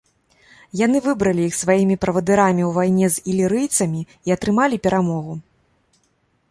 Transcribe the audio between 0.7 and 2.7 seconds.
Яны выбралі іх сваімі правадырамі